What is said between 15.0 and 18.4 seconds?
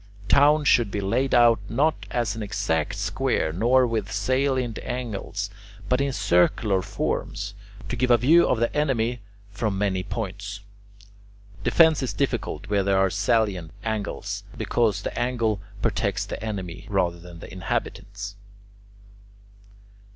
the angle protects the enemy rather than the inhabitants.